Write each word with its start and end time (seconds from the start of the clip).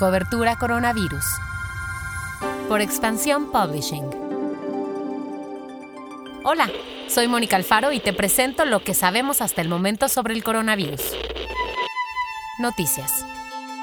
Cobertura 0.00 0.56
Coronavirus. 0.56 1.26
Por 2.70 2.80
Expansión 2.80 3.52
Publishing. 3.52 4.08
Hola, 6.42 6.70
soy 7.06 7.28
Mónica 7.28 7.56
Alfaro 7.56 7.92
y 7.92 8.00
te 8.00 8.14
presento 8.14 8.64
lo 8.64 8.82
que 8.82 8.94
sabemos 8.94 9.42
hasta 9.42 9.60
el 9.60 9.68
momento 9.68 10.08
sobre 10.08 10.32
el 10.32 10.42
coronavirus. 10.42 11.02
Noticias. 12.60 13.26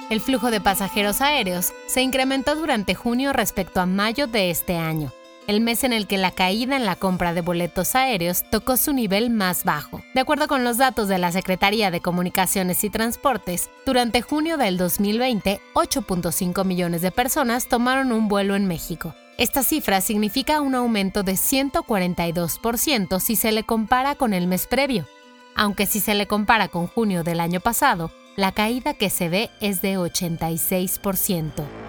El 0.10 0.20
flujo 0.20 0.50
de 0.50 0.60
pasajeros 0.60 1.22
aéreos 1.22 1.72
se 1.86 2.02
incrementó 2.02 2.56
durante 2.56 2.96
junio 2.96 3.32
respecto 3.32 3.80
a 3.80 3.86
mayo 3.86 4.26
de 4.26 4.50
este 4.50 4.76
año 4.76 5.12
el 5.48 5.62
mes 5.62 5.84
en 5.84 5.94
el 5.94 6.08
que 6.08 6.18
la 6.18 6.32
caída 6.32 6.76
en 6.76 6.86
la 6.86 6.96
compra 6.96 7.34
de 7.34 7.42
boletos 7.42 7.96
aéreos 7.96 8.44
tocó 8.52 8.78
su 8.78 8.94
nivel 8.94 9.30
más 9.30 9.64
bajo. 9.64 10.02
De 10.14 10.20
acuerdo 10.20 10.48
con 10.48 10.64
los 10.64 10.78
datos 10.78 11.08
de 11.08 11.18
la 11.18 11.32
Secretaría 11.32 11.90
de 11.90 12.02
Comunicaciones 12.02 12.84
y 12.84 12.90
Transportes, 12.90 13.70
durante 13.86 14.22
junio 14.22 14.58
del 14.58 14.78
2020, 14.78 15.62
8.5 15.74 16.66
millones 16.66 17.02
de 17.02 17.12
personas 17.12 17.68
tomaron 17.68 18.12
un 18.12 18.28
vuelo 18.28 18.56
en 18.56 18.68
México. 18.68 19.16
Esta 19.38 19.64
cifra 19.64 20.02
significa 20.02 20.62
un 20.62 20.76
aumento 20.76 21.24
de 21.24 21.34
142% 21.34 23.20
si 23.20 23.36
se 23.36 23.52
le 23.52 23.64
compara 23.64 24.16
con 24.16 24.34
el 24.34 24.48
mes 24.48 24.68
previo, 24.68 25.08
aunque 25.56 25.86
si 25.86 26.00
se 26.00 26.14
le 26.14 26.28
compara 26.28 26.68
con 26.68 26.88
junio 26.88 27.24
del 27.24 27.40
año 27.40 27.60
pasado, 27.60 28.12
la 28.36 28.52
caída 28.52 28.94
que 28.94 29.10
se 29.10 29.30
ve 29.30 29.50
es 29.62 29.82
de 29.82 29.98
86%. 29.98 31.87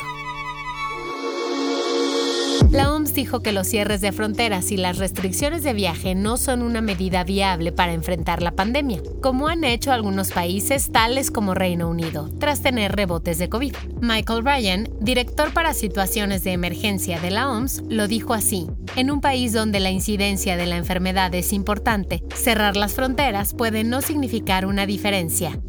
La 2.72 2.94
OMS 2.94 3.14
dijo 3.14 3.41
que 3.41 3.52
los 3.52 3.67
cierres 3.67 4.00
de 4.00 4.14
fronteras 4.14 4.72
y 4.72 4.77
las 4.77 4.97
restricciones 4.97 5.61
de 5.61 5.73
viaje 5.73 6.16
no 6.16 6.38
son 6.38 6.61
una 6.61 6.80
medida 6.80 7.25
viable 7.25 7.73
para 7.73 7.91
enfrentar 7.91 8.41
la 8.41 8.53
pandemia, 8.53 9.02
como 9.22 9.50
han 9.50 9.66
hecho 9.66 9.91
algunos 9.91 10.31
países 10.31 10.89
tales 10.89 11.31
como 11.31 11.53
Reino 11.53 11.89
Unido, 11.89 12.30
tras 12.39 12.61
tener 12.61 12.95
rebotes 12.95 13.39
de 13.39 13.49
COVID. 13.49 13.75
Michael 13.99 14.45
Ryan, 14.45 14.89
director 15.02 15.52
para 15.52 15.73
situaciones 15.73 16.45
de 16.45 16.53
emergencia 16.53 17.19
de 17.19 17.31
la 17.31 17.52
OMS, 17.52 17.83
lo 17.89 18.08
dijo 18.08 18.33
así. 18.33 18.67
En 18.95 19.11
un 19.11 19.19
país 19.19 19.52
donde 19.52 19.81
la 19.81 19.92
incidencia 19.92 20.55
de 20.55 20.66
la 20.66 20.77
enfermedad 20.77 21.36
es 21.36 21.52
importante, 21.52 22.23
cerrar 22.33 22.77
las 22.77 22.94
fronteras 22.94 23.53
puede 23.53 23.83
no 23.83 23.99
significar 23.99 24.66
una 24.66 24.86
diferencia. 24.86 25.59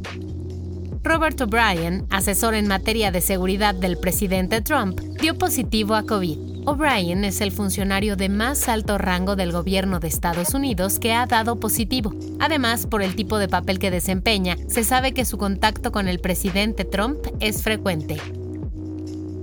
Robert 1.02 1.40
O'Brien, 1.40 2.06
asesor 2.10 2.54
en 2.54 2.68
materia 2.68 3.10
de 3.10 3.20
seguridad 3.20 3.74
del 3.74 3.98
presidente 3.98 4.60
Trump, 4.60 5.00
dio 5.20 5.36
positivo 5.36 5.96
a 5.96 6.04
COVID 6.04 6.51
O'Brien 6.64 7.24
es 7.24 7.40
el 7.40 7.50
funcionario 7.50 8.14
de 8.14 8.28
más 8.28 8.68
alto 8.68 8.96
rango 8.96 9.34
del 9.34 9.50
gobierno 9.50 9.98
de 9.98 10.06
Estados 10.06 10.54
Unidos 10.54 11.00
que 11.00 11.12
ha 11.12 11.26
dado 11.26 11.58
positivo. 11.58 12.14
Además, 12.38 12.86
por 12.86 13.02
el 13.02 13.16
tipo 13.16 13.38
de 13.38 13.48
papel 13.48 13.80
que 13.80 13.90
desempeña, 13.90 14.56
se 14.68 14.84
sabe 14.84 15.12
que 15.12 15.24
su 15.24 15.38
contacto 15.38 15.90
con 15.90 16.06
el 16.06 16.20
presidente 16.20 16.84
Trump 16.84 17.18
es 17.40 17.64
frecuente. 17.64 18.16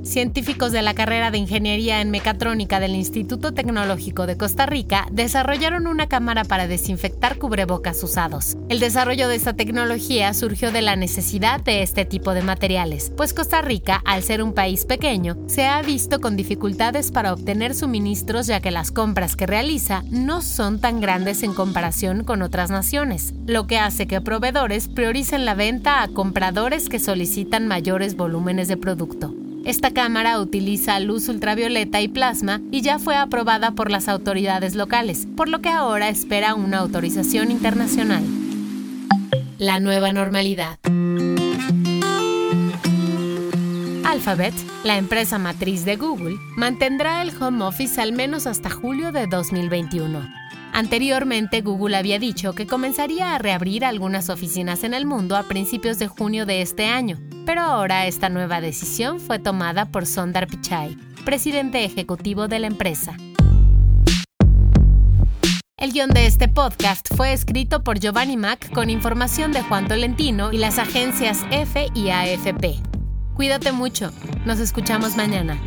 Científicos 0.09 0.71
de 0.71 0.81
la 0.81 0.95
carrera 0.95 1.29
de 1.29 1.37
Ingeniería 1.37 2.01
en 2.01 2.09
Mecatrónica 2.09 2.79
del 2.79 2.95
Instituto 2.95 3.53
Tecnológico 3.53 4.25
de 4.25 4.37
Costa 4.37 4.65
Rica 4.65 5.05
desarrollaron 5.11 5.85
una 5.85 6.07
cámara 6.07 6.45
para 6.45 6.67
desinfectar 6.67 7.37
cubrebocas 7.37 8.01
usados. 8.01 8.57
El 8.69 8.79
desarrollo 8.79 9.27
de 9.27 9.35
esta 9.35 9.53
tecnología 9.53 10.33
surgió 10.33 10.71
de 10.71 10.81
la 10.81 10.95
necesidad 10.95 11.61
de 11.61 11.83
este 11.83 12.05
tipo 12.05 12.33
de 12.33 12.41
materiales, 12.41 13.11
pues 13.15 13.35
Costa 13.35 13.61
Rica, 13.61 14.01
al 14.03 14.23
ser 14.23 14.41
un 14.41 14.53
país 14.53 14.83
pequeño, 14.85 15.37
se 15.45 15.67
ha 15.67 15.79
visto 15.83 16.19
con 16.19 16.35
dificultades 16.35 17.11
para 17.11 17.31
obtener 17.31 17.75
suministros 17.75 18.47
ya 18.47 18.61
que 18.61 18.71
las 18.71 18.89
compras 18.89 19.35
que 19.35 19.45
realiza 19.45 20.01
no 20.09 20.41
son 20.41 20.81
tan 20.81 21.01
grandes 21.01 21.43
en 21.43 21.53
comparación 21.53 22.23
con 22.23 22.41
otras 22.41 22.71
naciones, 22.71 23.35
lo 23.45 23.67
que 23.67 23.77
hace 23.77 24.07
que 24.07 24.21
proveedores 24.21 24.87
prioricen 24.87 25.45
la 25.45 25.53
venta 25.53 26.01
a 26.01 26.07
compradores 26.07 26.89
que 26.89 26.97
solicitan 26.97 27.67
mayores 27.67 28.15
volúmenes 28.15 28.67
de 28.67 28.77
producto. 28.77 29.35
Esta 29.69 29.91
cámara 29.91 30.39
utiliza 30.39 30.99
luz 30.99 31.29
ultravioleta 31.29 32.01
y 32.01 32.07
plasma 32.07 32.59
y 32.71 32.81
ya 32.81 32.97
fue 32.97 33.15
aprobada 33.15 33.69
por 33.75 33.91
las 33.91 34.07
autoridades 34.07 34.73
locales, 34.73 35.27
por 35.37 35.47
lo 35.47 35.61
que 35.61 35.69
ahora 35.69 36.09
espera 36.09 36.55
una 36.55 36.79
autorización 36.79 37.51
internacional. 37.51 38.23
La 39.59 39.79
nueva 39.79 40.11
normalidad. 40.11 40.79
Alphabet, 44.03 44.55
la 44.83 44.97
empresa 44.97 45.37
matriz 45.37 45.85
de 45.85 45.97
Google, 45.97 46.37
mantendrá 46.57 47.21
el 47.21 47.31
home 47.39 47.63
office 47.63 48.01
al 48.01 48.11
menos 48.11 48.47
hasta 48.47 48.71
julio 48.71 49.11
de 49.11 49.27
2021. 49.27 50.27
Anteriormente, 50.73 51.61
Google 51.61 51.95
había 51.95 52.17
dicho 52.17 52.53
que 52.53 52.65
comenzaría 52.65 53.35
a 53.35 53.37
reabrir 53.37 53.85
algunas 53.85 54.31
oficinas 54.31 54.83
en 54.83 54.95
el 54.95 55.05
mundo 55.05 55.37
a 55.37 55.43
principios 55.43 55.99
de 55.99 56.07
junio 56.07 56.47
de 56.47 56.63
este 56.63 56.87
año, 56.87 57.19
pero 57.49 57.61
ahora 57.61 58.05
esta 58.05 58.29
nueva 58.29 58.61
decisión 58.61 59.19
fue 59.19 59.39
tomada 59.39 59.85
por 59.85 60.05
Sundar 60.05 60.45
Pichai, 60.45 60.95
presidente 61.25 61.83
ejecutivo 61.83 62.47
de 62.47 62.59
la 62.59 62.67
empresa. 62.67 63.17
El 65.75 65.91
guion 65.91 66.11
de 66.11 66.27
este 66.27 66.47
podcast 66.47 67.11
fue 67.15 67.33
escrito 67.33 67.83
por 67.83 67.99
Giovanni 67.99 68.37
Mac 68.37 68.71
con 68.71 68.91
información 68.91 69.51
de 69.51 69.63
Juan 69.63 69.87
Tolentino 69.87 70.53
y 70.53 70.59
las 70.59 70.77
agencias 70.77 71.43
F 71.49 71.87
y 71.95 72.09
AFP. 72.09 72.83
Cuídate 73.33 73.71
mucho, 73.71 74.11
nos 74.45 74.59
escuchamos 74.59 75.17
mañana. 75.17 75.59